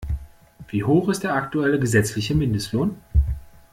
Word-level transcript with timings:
Wie 0.67 0.83
hoch 0.83 1.09
ist 1.09 1.21
der 1.21 1.35
aktuelle 1.35 1.79
gesetzliche 1.79 2.33
Mindestlohn? 2.33 2.95